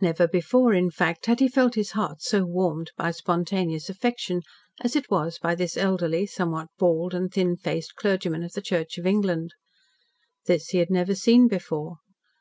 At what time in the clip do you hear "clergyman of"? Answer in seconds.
7.94-8.54